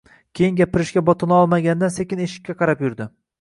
[0.37, 3.09] Keyin gapirishga botinolmaganidan sekin eshikka qarab yurdi